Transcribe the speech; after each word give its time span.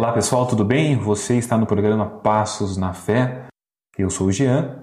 Olá 0.00 0.14
pessoal, 0.14 0.46
tudo 0.46 0.64
bem? 0.64 0.96
Você 0.96 1.36
está 1.36 1.58
no 1.58 1.66
programa 1.66 2.06
Passos 2.08 2.78
na 2.78 2.94
Fé. 2.94 3.48
Eu 3.98 4.08
sou 4.08 4.28
o 4.28 4.32
Jean. 4.32 4.80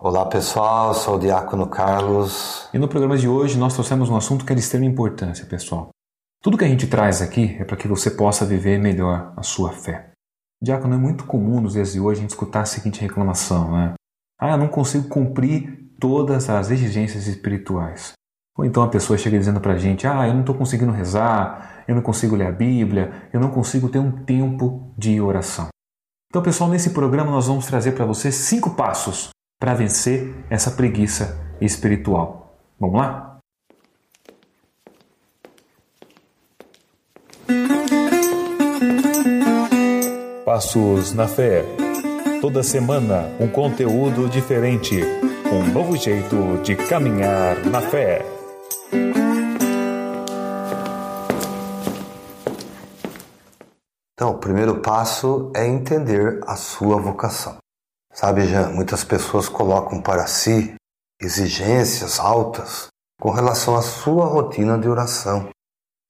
Olá 0.00 0.24
pessoal, 0.26 0.94
sou 0.94 1.16
o 1.16 1.18
Diácono 1.18 1.68
Carlos. 1.68 2.68
E 2.72 2.78
no 2.78 2.86
programa 2.86 3.18
de 3.18 3.26
hoje 3.26 3.58
nós 3.58 3.74
trouxemos 3.74 4.08
um 4.08 4.14
assunto 4.14 4.44
que 4.44 4.52
é 4.52 4.54
de 4.54 4.60
extrema 4.60 4.84
importância, 4.84 5.44
pessoal. 5.44 5.88
Tudo 6.40 6.56
que 6.56 6.64
a 6.64 6.68
gente 6.68 6.86
traz 6.86 7.20
aqui 7.20 7.56
é 7.58 7.64
para 7.64 7.76
que 7.76 7.88
você 7.88 8.12
possa 8.12 8.46
viver 8.46 8.78
melhor 8.78 9.34
a 9.36 9.42
sua 9.42 9.72
fé. 9.72 10.12
Diácono, 10.62 10.94
é 10.94 10.98
muito 10.98 11.24
comum 11.26 11.60
nos 11.60 11.72
dias 11.72 11.94
de 11.94 11.98
hoje 11.98 12.20
a 12.20 12.22
gente 12.22 12.30
escutar 12.30 12.60
a 12.60 12.64
seguinte 12.64 13.00
reclamação, 13.00 13.72
né? 13.72 13.94
Ah, 14.38 14.52
eu 14.52 14.56
não 14.56 14.68
consigo 14.68 15.08
cumprir 15.08 15.96
todas 15.98 16.48
as 16.48 16.70
exigências 16.70 17.26
espirituais. 17.26 18.12
Ou 18.56 18.64
então 18.64 18.82
a 18.82 18.88
pessoa 18.88 19.18
chega 19.18 19.38
dizendo 19.38 19.60
para 19.60 19.74
a 19.74 19.78
gente: 19.78 20.06
Ah, 20.06 20.26
eu 20.26 20.34
não 20.34 20.40
estou 20.40 20.54
conseguindo 20.54 20.92
rezar, 20.92 21.84
eu 21.86 21.94
não 21.94 22.02
consigo 22.02 22.36
ler 22.36 22.46
a 22.46 22.52
Bíblia, 22.52 23.12
eu 23.32 23.40
não 23.40 23.50
consigo 23.50 23.88
ter 23.88 23.98
um 23.98 24.12
tempo 24.24 24.92
de 24.96 25.20
oração. 25.20 25.68
Então, 26.28 26.42
pessoal, 26.42 26.70
nesse 26.70 26.90
programa 26.90 27.32
nós 27.32 27.48
vamos 27.48 27.66
trazer 27.66 27.92
para 27.92 28.04
você 28.04 28.30
cinco 28.30 28.70
passos 28.70 29.30
para 29.58 29.74
vencer 29.74 30.32
essa 30.48 30.70
preguiça 30.70 31.38
espiritual. 31.60 32.56
Vamos 32.78 33.00
lá? 33.00 33.38
Passos 40.44 41.12
na 41.12 41.26
Fé. 41.26 41.64
Toda 42.40 42.62
semana 42.62 43.28
um 43.38 43.48
conteúdo 43.48 44.28
diferente, 44.28 45.00
um 45.52 45.72
novo 45.72 45.96
jeito 45.96 46.62
de 46.62 46.74
caminhar 46.74 47.56
na 47.66 47.80
fé. 47.82 48.39
Então, 54.14 54.32
o 54.32 54.38
primeiro 54.38 54.80
passo 54.80 55.50
é 55.54 55.66
entender 55.66 56.40
a 56.46 56.54
sua 56.54 57.00
vocação. 57.00 57.56
Sabe, 58.12 58.46
Jean, 58.46 58.68
muitas 58.68 59.02
pessoas 59.02 59.48
colocam 59.48 60.02
para 60.02 60.26
si 60.26 60.74
exigências 61.20 62.20
altas 62.20 62.88
com 63.20 63.30
relação 63.30 63.76
à 63.76 63.82
sua 63.82 64.26
rotina 64.26 64.78
de 64.78 64.88
oração 64.88 65.48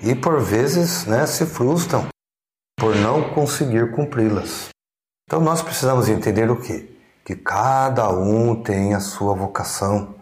e 0.01 0.15
por 0.15 0.41
vezes 0.41 1.05
né, 1.07 1.27
se 1.27 1.45
frustram 1.45 2.09
por 2.79 2.97
não 2.97 3.35
conseguir 3.35 3.93
cumpri-las. 3.93 4.71
Então 5.29 5.41
nós 5.41 5.61
precisamos 5.63 6.09
entender 6.09 6.51
o 6.51 6.61
quê? 6.61 6.97
Que 7.25 7.37
cada 7.37 8.09
um 8.11 8.63
tem 8.63 8.95
a 8.95 9.01
sua 9.01 9.35
vocação 9.35 10.15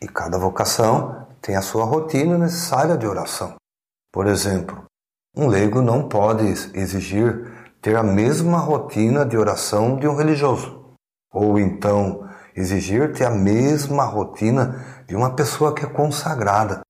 e 0.00 0.08
cada 0.08 0.38
vocação 0.38 1.25
tem 1.46 1.54
a 1.54 1.62
sua 1.62 1.84
rotina 1.84 2.36
necessária 2.36 2.98
de 2.98 3.06
oração. 3.06 3.54
Por 4.12 4.26
exemplo, 4.26 4.84
um 5.36 5.46
leigo 5.46 5.80
não 5.80 6.08
pode 6.08 6.44
exigir 6.74 7.52
ter 7.80 7.94
a 7.94 8.02
mesma 8.02 8.58
rotina 8.58 9.24
de 9.24 9.38
oração 9.38 9.96
de 9.96 10.08
um 10.08 10.16
religioso, 10.16 10.92
ou 11.32 11.56
então 11.56 12.28
exigir 12.56 13.12
ter 13.12 13.26
a 13.26 13.30
mesma 13.30 14.02
rotina 14.02 15.04
de 15.06 15.14
uma 15.14 15.36
pessoa 15.36 15.72
que 15.72 15.84
é 15.84 15.88
consagrada. 15.88 16.80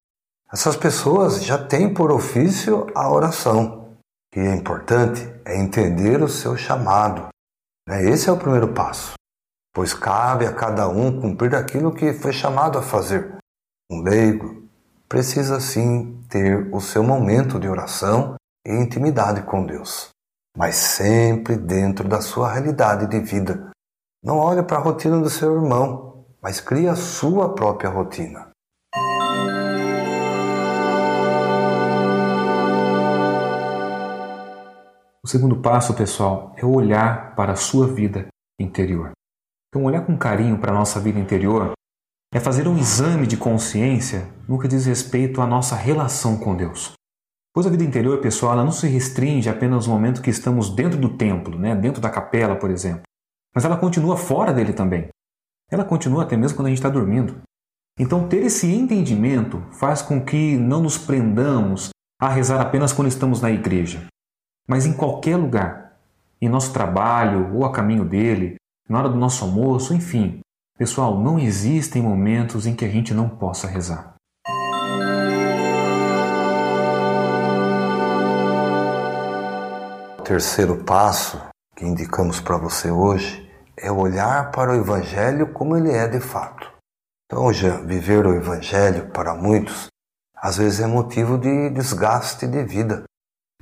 Essas 0.50 0.74
pessoas 0.74 1.44
já 1.44 1.58
têm 1.58 1.92
por 1.92 2.10
ofício 2.10 2.86
a 2.94 3.12
oração. 3.12 3.94
Que 4.32 4.40
é 4.40 4.54
importante 4.54 5.28
é 5.44 5.60
entender 5.60 6.22
o 6.22 6.28
seu 6.30 6.56
chamado. 6.56 7.28
Né? 7.86 8.08
Esse 8.08 8.30
é 8.30 8.32
o 8.32 8.38
primeiro 8.38 8.72
passo, 8.72 9.12
pois 9.74 9.92
cabe 9.92 10.46
a 10.46 10.54
cada 10.54 10.88
um 10.88 11.20
cumprir 11.20 11.54
aquilo 11.54 11.92
que 11.92 12.14
foi 12.14 12.32
chamado 12.32 12.78
a 12.78 12.82
fazer. 12.82 13.36
Um 13.88 14.02
leigo 14.02 14.68
precisa 15.08 15.60
sim 15.60 16.20
ter 16.28 16.74
o 16.74 16.80
seu 16.80 17.04
momento 17.04 17.60
de 17.60 17.68
oração 17.68 18.34
e 18.66 18.72
intimidade 18.72 19.42
com 19.42 19.64
Deus, 19.64 20.08
mas 20.56 20.74
sempre 20.74 21.56
dentro 21.56 22.08
da 22.08 22.20
sua 22.20 22.52
realidade 22.52 23.06
de 23.06 23.20
vida. 23.20 23.70
Não 24.24 24.38
olhe 24.38 24.60
para 24.64 24.78
a 24.78 24.80
rotina 24.80 25.20
do 25.20 25.30
seu 25.30 25.54
irmão, 25.54 26.26
mas 26.42 26.60
crie 26.60 26.88
a 26.88 26.96
sua 26.96 27.54
própria 27.54 27.88
rotina. 27.88 28.50
O 35.24 35.28
segundo 35.28 35.60
passo, 35.60 35.94
pessoal, 35.94 36.52
é 36.56 36.66
olhar 36.66 37.36
para 37.36 37.52
a 37.52 37.56
sua 37.56 37.86
vida 37.86 38.26
interior. 38.60 39.12
Então, 39.68 39.84
olhar 39.84 40.04
com 40.04 40.18
carinho 40.18 40.58
para 40.58 40.72
a 40.72 40.74
nossa 40.74 40.98
vida 40.98 41.20
interior 41.20 41.75
é 42.36 42.40
fazer 42.40 42.68
um 42.68 42.76
exame 42.76 43.26
de 43.26 43.34
consciência 43.34 44.28
no 44.46 44.58
que 44.58 44.68
diz 44.68 44.84
respeito 44.84 45.40
à 45.40 45.46
nossa 45.46 45.74
relação 45.74 46.36
com 46.36 46.54
Deus. 46.54 46.92
Pois 47.50 47.66
a 47.66 47.70
vida 47.70 47.82
interior, 47.82 48.20
pessoal, 48.20 48.52
ela 48.52 48.62
não 48.62 48.72
se 48.72 48.86
restringe 48.86 49.48
apenas 49.48 49.86
no 49.86 49.94
momento 49.94 50.20
que 50.20 50.28
estamos 50.28 50.68
dentro 50.68 51.00
do 51.00 51.16
templo, 51.16 51.58
né, 51.58 51.74
dentro 51.74 51.98
da 51.98 52.10
capela, 52.10 52.54
por 52.54 52.70
exemplo, 52.70 53.04
mas 53.54 53.64
ela 53.64 53.78
continua 53.78 54.18
fora 54.18 54.52
dele 54.52 54.74
também. 54.74 55.08
Ela 55.70 55.82
continua 55.82 56.24
até 56.24 56.36
mesmo 56.36 56.58
quando 56.58 56.66
a 56.66 56.68
gente 56.68 56.76
está 56.76 56.90
dormindo. 56.90 57.40
Então, 57.98 58.28
ter 58.28 58.44
esse 58.44 58.70
entendimento 58.70 59.62
faz 59.72 60.02
com 60.02 60.22
que 60.22 60.58
não 60.58 60.82
nos 60.82 60.98
prendamos 60.98 61.88
a 62.20 62.28
rezar 62.28 62.60
apenas 62.60 62.92
quando 62.92 63.08
estamos 63.08 63.40
na 63.40 63.50
igreja, 63.50 64.08
mas 64.68 64.84
em 64.84 64.92
qualquer 64.92 65.38
lugar, 65.38 65.96
em 66.38 66.50
nosso 66.50 66.70
trabalho 66.70 67.56
ou 67.56 67.64
a 67.64 67.72
caminho 67.72 68.04
dele, 68.04 68.56
na 68.86 68.98
hora 68.98 69.08
do 69.08 69.16
nosso 69.16 69.42
almoço, 69.42 69.94
enfim. 69.94 70.40
Pessoal, 70.78 71.18
não 71.18 71.38
existem 71.38 72.02
momentos 72.02 72.66
em 72.66 72.76
que 72.76 72.84
a 72.84 72.88
gente 72.88 73.14
não 73.14 73.30
possa 73.30 73.66
rezar. 73.66 74.14
O 80.18 80.22
terceiro 80.22 80.84
passo 80.84 81.40
que 81.74 81.86
indicamos 81.86 82.40
para 82.40 82.58
você 82.58 82.90
hoje 82.90 83.50
é 83.74 83.90
olhar 83.90 84.50
para 84.50 84.72
o 84.72 84.74
Evangelho 84.74 85.50
como 85.50 85.78
ele 85.78 85.92
é 85.92 86.06
de 86.06 86.20
fato. 86.20 86.70
Então, 87.24 87.50
já 87.54 87.80
viver 87.80 88.26
o 88.26 88.34
Evangelho 88.34 89.10
para 89.12 89.34
muitos 89.34 89.86
às 90.36 90.58
vezes 90.58 90.80
é 90.80 90.86
motivo 90.86 91.38
de 91.38 91.70
desgaste 91.70 92.46
de 92.46 92.62
vida 92.62 93.04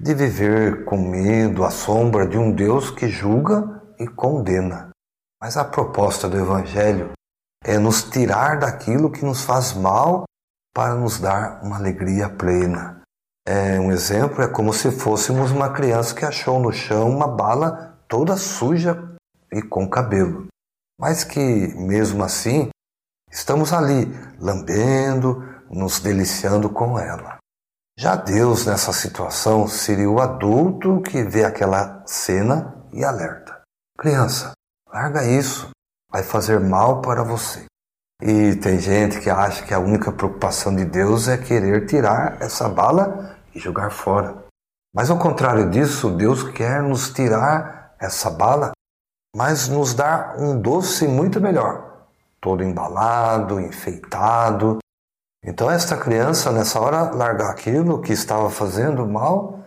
de 0.01 0.13
viver 0.13 0.85
com 0.85 0.97
medo 0.97 1.65
à 1.65 1.71
sombra 1.71 2.27
de 2.27 2.37
um 2.37 2.51
Deus 2.51 2.91
que 2.91 3.07
julga 3.07 3.81
e 4.01 4.09
condena. 4.09 4.94
Mas 5.45 5.59
a 5.59 5.65
proposta 5.67 6.27
do 6.27 6.39
Evangelho 6.39 7.13
é 7.63 7.77
nos 7.77 8.03
tirar 8.03 8.59
daquilo 8.59 9.13
que 9.13 9.27
nos 9.27 9.43
faz 9.43 9.75
mal 9.75 10.25
para 10.75 10.95
nos 10.95 11.19
dar 11.19 11.63
uma 11.63 11.77
alegria 11.77 12.31
plena. 12.31 13.03
É, 13.47 13.79
um 13.79 13.93
exemplo 13.93 14.43
é 14.43 14.49
como 14.49 14.73
se 14.73 14.91
fôssemos 14.91 15.51
uma 15.51 15.71
criança 15.71 16.15
que 16.15 16.25
achou 16.25 16.59
no 16.59 16.73
chão 16.73 17.11
uma 17.11 17.29
bala 17.29 17.95
toda 18.09 18.39
suja 18.39 19.15
e 19.53 19.61
com 19.61 19.87
cabelo, 19.87 20.47
mas 20.99 21.25
que, 21.25 21.75
mesmo 21.77 22.25
assim, 22.25 22.71
estamos 23.31 23.71
ali 23.75 24.07
lambendo, 24.41 25.45
nos 25.71 26.01
deliciando 26.01 26.71
com 26.71 26.99
ela. 26.99 27.37
Já 27.99 28.17
Deus, 28.17 28.65
nessa 28.65 28.95
situação, 28.95 29.69
seria 29.69 30.11
o 30.11 30.23
adulto 30.23 31.03
que 31.03 31.23
vê 31.23 31.45
aquela 31.45 32.03
cena 32.07 32.83
e 32.95 33.05
alerta: 33.05 33.61
Criança, 33.99 34.55
larga 34.95 35.25
isso, 35.25 35.71
vai 36.09 36.23
fazer 36.23 36.61
mal 36.61 37.03
para 37.03 37.25
você. 37.25 37.65
E 38.23 38.55
tem 38.55 38.79
gente 38.79 39.21
que 39.21 39.29
acha 39.29 39.67
que 39.67 39.75
a 39.75 39.81
única 39.81 40.13
preocupação 40.13 40.73
de 40.73 40.85
Deus 40.85 41.27
é 41.27 41.37
querer 41.37 41.85
tirar 41.85 42.41
essa 42.41 42.69
bala 42.69 43.37
e 43.53 43.59
jogar 43.59 43.91
fora. 43.91 44.45
Mas 44.95 45.11
ao 45.11 45.19
contrário 45.19 45.69
disso, 45.69 46.11
Deus 46.11 46.45
quer 46.45 46.81
nos 46.81 47.11
tirar 47.11 47.97
essa 47.99 48.31
bala, 48.31 48.71
mas 49.35 49.67
nos 49.67 49.95
dar 49.95 50.37
um 50.39 50.61
doce 50.61 51.09
muito 51.09 51.41
melhor, 51.41 52.07
todo 52.41 52.63
embalado, 52.63 53.61
enfeitado, 53.61 54.79
então 55.45 55.69
esta 55.69 55.97
criança 55.97 56.53
nessa 56.53 56.79
hora 56.79 57.11
larga 57.11 57.51
aquilo 57.51 58.01
que 58.01 58.13
estava 58.13 58.49
fazendo 58.49 59.05
mal, 59.07 59.59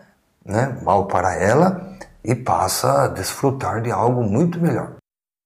né, 0.46 0.80
mal 0.82 1.06
para 1.06 1.36
ela, 1.36 1.98
e 2.24 2.34
passa 2.34 3.04
a 3.04 3.08
desfrutar 3.10 3.82
de 3.82 3.92
algo 3.92 4.24
muito 4.24 4.58
melhor. 4.60 4.97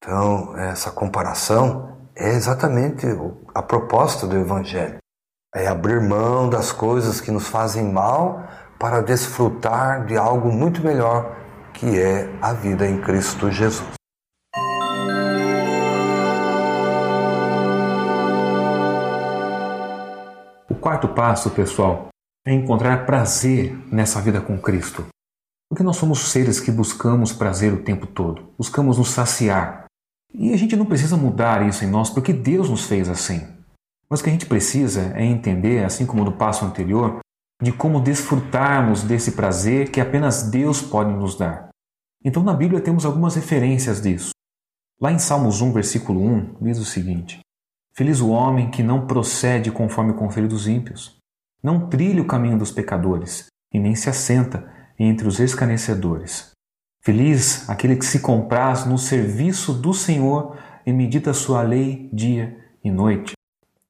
Então 0.02 0.58
essa 0.58 0.92
comparação 0.92 1.98
é 2.16 2.30
exatamente 2.30 3.06
a 3.54 3.62
proposta 3.62 4.26
do 4.26 4.38
Evangelho. 4.38 4.98
É 5.56 5.68
abrir 5.68 6.02
mão 6.02 6.50
das 6.50 6.72
coisas 6.72 7.22
que 7.22 7.30
nos 7.30 7.48
fazem 7.48 7.92
mal 7.92 8.44
para 8.80 9.02
desfrutar 9.02 10.06
de 10.06 10.18
algo 10.18 10.52
muito 10.52 10.82
melhor, 10.82 11.36
que 11.74 12.00
é 12.00 12.30
a 12.42 12.54
vida 12.54 12.88
em 12.88 13.00
Cristo 13.02 13.52
Jesus. 13.52 14.02
quarto 20.82 21.08
passo, 21.08 21.52
pessoal, 21.52 22.08
é 22.46 22.52
encontrar 22.52 23.06
prazer 23.06 23.78
nessa 23.92 24.20
vida 24.20 24.42
com 24.42 24.60
Cristo. 24.60 25.06
Porque 25.70 25.84
nós 25.84 25.96
somos 25.96 26.32
seres 26.32 26.60
que 26.60 26.72
buscamos 26.72 27.32
prazer 27.32 27.72
o 27.72 27.84
tempo 27.84 28.08
todo, 28.08 28.50
buscamos 28.58 28.98
nos 28.98 29.12
saciar. 29.12 29.86
E 30.34 30.54
a 30.54 30.58
gente 30.58 30.76
não 30.76 30.86
precisa 30.86 31.18
mudar 31.18 31.68
isso 31.68 31.84
em 31.84 31.90
nós 31.90 32.10
porque 32.10 32.32
Deus 32.32 32.70
nos 32.70 32.86
fez 32.86 33.10
assim. 33.10 33.48
Mas 34.10 34.20
o 34.20 34.24
que 34.24 34.30
a 34.30 34.34
gente 34.34 34.46
precisa 34.46 35.14
é 35.16 35.24
entender, 35.24 35.84
assim 35.86 36.06
como 36.06 36.24
no 36.24 36.34
passo 36.34 36.66
anterior, 36.66 37.20
de 37.62 37.72
como 37.72 38.02
desfrutarmos 38.02 39.04
desse 39.04 39.34
prazer 39.34 39.92
que 39.92 40.02
apenas 40.02 40.44
Deus 40.50 40.82
pode 40.82 41.12
nos 41.12 41.38
dar. 41.38 41.70
Então 42.24 42.44
na 42.44 42.54
Bíblia 42.54 42.82
temos 42.82 43.06
algumas 43.06 43.36
referências 43.36 44.02
disso. 44.02 44.32
Lá 45.00 45.12
em 45.12 45.20
Salmos 45.20 45.62
1, 45.62 45.72
versículo 45.72 46.22
1, 46.22 46.56
diz 46.62 46.80
o 46.80 46.86
seguinte: 46.86 47.40
Feliz 47.94 48.20
o 48.20 48.30
homem 48.30 48.70
que 48.70 48.84
não 48.84 49.06
procede 49.08 49.72
conforme 49.72 50.12
o 50.12 50.16
conselho 50.16 50.48
dos 50.48 50.68
ímpios, 50.68 51.18
não 51.64 51.88
trilha 51.88 52.22
o 52.22 52.28
caminho 52.28 52.58
dos 52.58 52.72
pecadores 52.72 53.48
e 53.74 53.80
nem 53.80 53.96
se 53.96 54.10
assenta 54.10 54.72
entre 54.98 55.28
os 55.28 55.40
escarnecedores. 55.40 56.52
Feliz 57.04 57.68
aquele 57.68 57.96
que 57.96 58.06
se 58.06 58.20
compraz 58.20 58.86
no 58.86 58.96
serviço 58.96 59.74
do 59.74 59.92
Senhor 59.92 60.56
e 60.86 60.94
medita 60.94 61.34
sua 61.34 61.64
lei 61.64 62.08
dia 62.14 62.56
e 62.84 62.92
noite. 62.92 63.34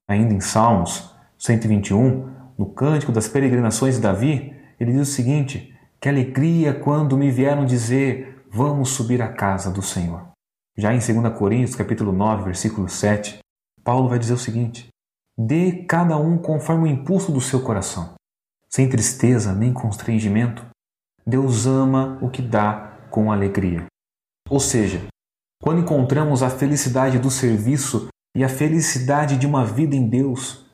Ainda 0.08 0.32
em 0.32 0.40
Salmos 0.40 1.14
121, 1.38 2.32
no 2.56 2.70
Cântico 2.70 3.12
das 3.12 3.28
Peregrinações 3.28 3.96
de 3.96 4.00
Davi, 4.00 4.56
ele 4.80 4.92
diz 4.92 5.10
o 5.10 5.12
seguinte: 5.12 5.74
Que 6.00 6.08
alegria 6.08 6.72
quando 6.72 7.18
me 7.18 7.30
vieram 7.30 7.66
dizer, 7.66 8.46
vamos 8.50 8.90
subir 8.90 9.20
à 9.20 9.28
casa 9.28 9.70
do 9.70 9.82
Senhor. 9.82 10.28
Já 10.74 10.94
em 10.94 10.98
2 10.98 11.36
Coríntios, 11.36 11.76
capítulo 11.76 12.12
9, 12.12 12.44
versículo 12.44 12.88
7, 12.88 13.40
Paulo 13.84 14.08
vai 14.08 14.18
dizer 14.18 14.32
o 14.32 14.38
seguinte: 14.38 14.88
Dê 15.36 15.84
cada 15.86 16.16
um 16.16 16.38
conforme 16.38 16.84
o 16.84 16.92
impulso 16.92 17.30
do 17.30 17.42
seu 17.42 17.60
coração, 17.60 18.14
sem 18.70 18.88
tristeza 18.88 19.52
nem 19.52 19.70
constrangimento. 19.70 20.64
Deus 21.26 21.66
ama 21.66 22.18
o 22.22 22.30
que 22.30 22.40
dá 22.40 22.91
com 23.12 23.30
alegria. 23.30 23.84
Ou 24.48 24.58
seja, 24.58 25.06
quando 25.62 25.82
encontramos 25.82 26.42
a 26.42 26.48
felicidade 26.48 27.18
do 27.18 27.30
serviço 27.30 28.08
e 28.34 28.42
a 28.42 28.48
felicidade 28.48 29.36
de 29.36 29.46
uma 29.46 29.64
vida 29.66 29.94
em 29.94 30.08
Deus, 30.08 30.66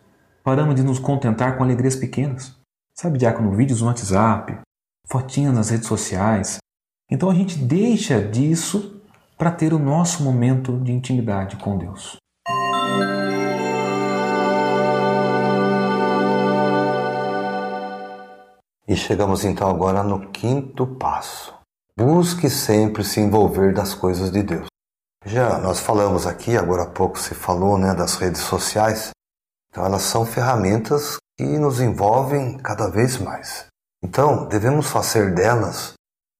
paramos 0.45 0.77
de 0.77 0.85
nos 0.85 1.01
contentar 1.01 1.59
com 1.59 1.65
alegrias 1.65 1.97
pequenas. 1.97 2.57
Sabe, 2.95 3.19
Diácono, 3.19 3.55
vídeos 3.55 3.81
no 3.81 3.89
WhatsApp, 3.89 4.61
fotinhas 5.11 5.53
nas 5.53 5.71
redes 5.71 5.89
sociais. 5.89 6.59
Então 7.11 7.29
a 7.29 7.35
gente 7.35 7.59
deixa 7.59 8.23
disso 8.23 9.03
para 9.37 9.51
ter 9.51 9.73
o 9.73 9.79
nosso 9.79 10.23
momento 10.23 10.79
de 10.79 10.93
intimidade 10.93 11.57
com 11.57 11.77
Deus. 11.77 12.17
E 18.87 18.97
chegamos 18.97 19.45
então 19.45 19.69
agora 19.69 20.03
no 20.03 20.31
quinto 20.31 20.87
passo. 20.87 21.58
Busque 21.99 22.49
sempre 22.49 23.03
se 23.03 23.19
envolver 23.19 23.75
das 23.75 23.93
coisas 23.93 24.31
de 24.31 24.41
Deus. 24.41 24.69
Já 25.27 25.59
nós 25.59 25.81
falamos 25.81 26.29
aqui, 26.29 26.57
agora 26.57 26.85
há 26.85 26.87
pouco 26.87 27.19
se 27.19 27.35
falou 27.35 27.77
né, 27.77 27.93
das 27.93 28.15
redes 28.15 28.41
sociais, 28.43 29.11
então 29.69 29.85
elas 29.85 30.03
são 30.03 30.25
ferramentas 30.25 31.17
que 31.37 31.43
nos 31.59 31.81
envolvem 31.81 32.57
cada 32.59 32.89
vez 32.89 33.19
mais. 33.19 33.67
Então 34.01 34.47
devemos 34.47 34.87
fazer 34.87 35.35
delas 35.35 35.95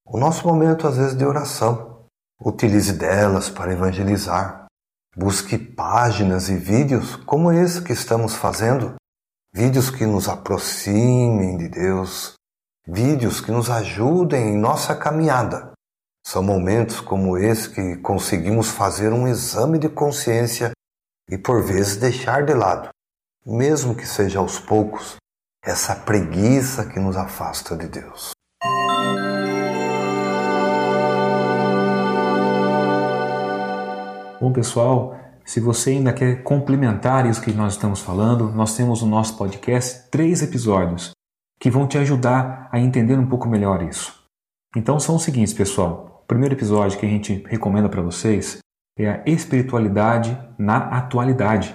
o 0.07 0.17
nosso 0.17 0.47
momento 0.47 0.87
às 0.87 0.97
vezes 0.97 1.19
de 1.19 1.25
oração. 1.25 2.05
Utilize 2.41 2.93
delas 2.93 3.51
para 3.51 3.73
evangelizar. 3.73 4.67
Busque 5.17 5.59
páginas 5.59 6.49
e 6.49 6.55
vídeos 6.55 7.17
como 7.17 7.51
esse 7.51 7.83
que 7.83 7.93
estamos 7.93 8.33
fazendo, 8.37 8.95
vídeos 9.53 9.91
que 9.91 10.07
nos 10.07 10.29
aproximem 10.29 11.57
de 11.57 11.69
Deus, 11.69 12.38
vídeos 12.91 13.39
que 13.39 13.53
nos 13.53 13.69
ajudem 13.69 14.55
em 14.55 14.57
nossa 14.59 14.97
caminhada. 14.97 15.73
São 16.27 16.43
momentos 16.43 17.03
como 17.03 17.37
esse 17.37 17.69
que 17.69 17.97
conseguimos 17.97 18.71
fazer 18.71 19.13
um 19.13 19.29
exame 19.29 19.79
de 19.79 19.91
consciência 19.91 20.71
e 21.31 21.37
por 21.37 21.63
vezes 21.63 21.99
deixar 21.99 22.47
de 22.47 22.55
lado, 22.55 22.89
mesmo 23.45 23.95
que 23.95 24.07
seja 24.07 24.39
aos 24.39 24.59
poucos, 24.59 25.17
essa 25.63 25.95
preguiça 25.95 26.87
que 26.87 26.99
nos 26.99 27.15
afasta 27.15 27.77
de 27.77 27.89
Deus. 27.89 28.31
Bom, 34.41 34.51
pessoal, 34.51 35.15
se 35.45 35.61
você 35.61 35.91
ainda 35.91 36.15
quer 36.15 36.43
complementar 36.43 37.27
isso 37.27 37.43
que 37.43 37.53
nós 37.53 37.75
estamos 37.75 38.01
falando, 38.01 38.51
nós 38.51 38.75
temos 38.75 39.03
no 39.03 39.09
nosso 39.09 39.37
podcast 39.37 40.09
três 40.11 40.41
episódios 40.41 41.18
que 41.59 41.71
vão 41.71 41.87
te 41.87 41.99
ajudar 41.99 42.69
a 42.71 42.79
entender 42.79 43.19
um 43.19 43.27
pouco 43.27 43.49
melhor 43.49 43.83
isso. 43.83 44.23
Então 44.77 45.01
são 45.01 45.17
os 45.17 45.23
seguintes, 45.23 45.53
pessoal. 45.53 46.23
O 46.23 46.27
primeiro 46.27 46.55
episódio 46.55 46.99
que 46.99 47.07
a 47.07 47.09
gente 47.09 47.45
recomenda 47.49 47.89
para 47.89 48.03
vocês 48.03 48.59
é 48.99 49.09
a 49.09 49.23
espiritualidade 49.27 50.39
na 50.59 50.77
atualidade. 50.77 51.75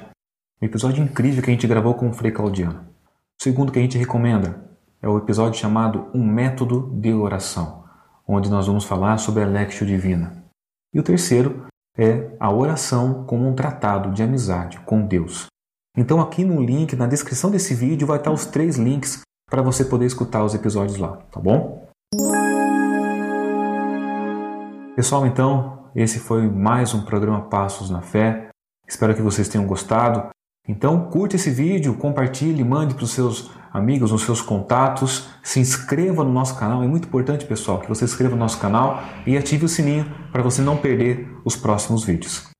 Um 0.61 0.65
episódio 0.65 1.03
incrível 1.03 1.43
que 1.43 1.49
a 1.49 1.53
gente 1.53 1.67
gravou 1.67 1.95
com 1.95 2.09
o 2.09 2.13
Frei 2.13 2.31
Claudiano. 2.31 2.81
O 3.39 3.43
segundo 3.43 3.71
que 3.71 3.79
a 3.79 3.81
gente 3.81 3.97
recomenda 3.97 4.63
é 5.01 5.07
o 5.09 5.17
episódio 5.17 5.59
chamado 5.59 6.07
Um 6.13 6.25
Método 6.25 6.89
de 6.93 7.11
Oração, 7.11 7.83
onde 8.27 8.49
nós 8.49 8.67
vamos 8.67 8.85
falar 8.85 9.17
sobre 9.17 9.43
a 9.43 9.47
Lectio 9.47 9.85
Divina. 9.85 10.45
E 10.93 10.99
o 10.99 11.03
terceiro 11.03 11.65
é 11.97 12.35
a 12.39 12.51
oração 12.51 13.25
como 13.25 13.47
um 13.47 13.55
tratado 13.55 14.11
de 14.11 14.23
amizade 14.23 14.79
com 14.81 15.05
Deus. 15.05 15.47
Então 15.97 16.21
aqui 16.21 16.45
no 16.45 16.61
link, 16.61 16.95
na 16.95 17.07
descrição 17.07 17.51
desse 17.51 17.75
vídeo, 17.75 18.07
vai 18.07 18.17
estar 18.17 18.31
os 18.31 18.45
três 18.45 18.77
links 18.77 19.21
para 19.49 19.61
você 19.61 19.85
poder 19.85 20.05
escutar 20.05 20.43
os 20.43 20.55
episódios 20.55 20.97
lá, 20.97 21.17
tá 21.31 21.39
bom? 21.39 21.87
Pessoal, 24.95 25.25
então, 25.25 25.89
esse 25.95 26.19
foi 26.19 26.47
mais 26.47 26.93
um 26.93 27.01
programa 27.01 27.49
Passos 27.49 27.89
na 27.89 28.01
Fé. 28.01 28.49
Espero 28.87 29.15
que 29.15 29.21
vocês 29.21 29.47
tenham 29.47 29.65
gostado. 29.65 30.29
Então, 30.67 31.09
curte 31.09 31.35
esse 31.35 31.49
vídeo, 31.49 31.95
compartilhe, 31.95 32.63
mande 32.63 32.93
para 32.93 33.03
os 33.03 33.11
seus 33.11 33.51
amigos, 33.73 34.11
os 34.11 34.23
seus 34.23 34.41
contatos, 34.41 35.27
se 35.41 35.59
inscreva 35.59 36.23
no 36.23 36.31
nosso 36.31 36.57
canal. 36.57 36.83
É 36.83 36.87
muito 36.87 37.07
importante, 37.07 37.45
pessoal, 37.45 37.79
que 37.79 37.89
você 37.89 38.07
se 38.07 38.13
inscreva 38.13 38.35
no 38.35 38.39
nosso 38.41 38.59
canal 38.59 39.01
e 39.25 39.35
ative 39.35 39.65
o 39.65 39.69
sininho 39.69 40.05
para 40.31 40.43
você 40.43 40.61
não 40.61 40.77
perder 40.77 41.27
os 41.43 41.55
próximos 41.55 42.03
vídeos. 42.03 42.52